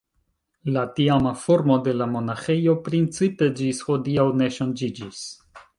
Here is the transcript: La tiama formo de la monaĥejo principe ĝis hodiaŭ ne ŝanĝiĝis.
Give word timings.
La 0.77 0.85
tiama 0.99 1.33
formo 1.43 1.75
de 1.89 1.93
la 1.99 2.09
monaĥejo 2.15 2.75
principe 2.89 3.53
ĝis 3.61 3.87
hodiaŭ 3.91 4.29
ne 4.41 4.53
ŝanĝiĝis. 4.59 5.25